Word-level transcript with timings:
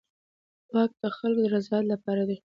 واک 0.73 0.91
د 1.01 1.03
خلکو 1.17 1.41
د 1.47 1.51
رضایت 1.55 1.85
لپاره 1.93 2.21
دی. 2.29 2.37